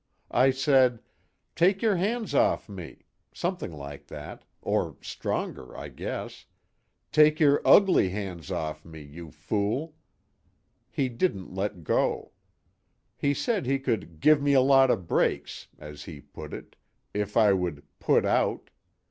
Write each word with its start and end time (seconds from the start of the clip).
I 0.31 0.49
said: 0.49 0.99
'Take 1.55 1.83
your 1.83 1.95
hands 1.95 2.33
off 2.33 2.67
me!' 2.67 3.03
something 3.31 3.71
like 3.71 4.07
that 4.07 4.45
or 4.63 4.97
stronger, 4.99 5.77
I 5.77 5.89
guess 5.89 6.47
'Take 7.11 7.39
your 7.39 7.61
ugly 7.63 8.09
hands 8.09 8.49
off 8.51 8.83
me, 8.83 8.99
you 8.99 9.29
fool!' 9.29 9.93
He 10.89 11.07
didn't 11.07 11.53
let 11.53 11.83
go. 11.83 12.31
He 13.15 13.35
said 13.35 13.67
he 13.67 13.77
could 13.77 14.19
'give 14.19 14.41
me 14.41 14.53
a 14.53 14.59
lot 14.61 14.89
of 14.89 15.05
breaks,' 15.07 15.67
as 15.77 16.05
he 16.05 16.19
put 16.19 16.51
it, 16.51 16.75
if 17.13 17.37
I 17.37 17.53
would 17.53 17.83
'put 17.99 18.25
out.' 18.25 18.71